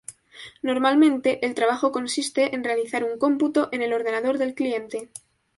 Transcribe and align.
Normalmente 0.63 1.45
el 1.45 1.53
trabajo 1.53 1.91
consiste 1.91 2.55
en 2.55 2.63
realizar 2.63 3.03
un 3.03 3.19
cómputo 3.19 3.69
en 3.71 3.83
el 3.83 3.93
ordenador 3.93 4.39
del 4.39 4.55
cliente. 4.55 5.11